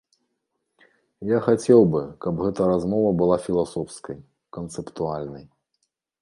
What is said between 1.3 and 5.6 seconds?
Я хацеў бы, каб гэта размова была філасофскай, канцэптуальнай.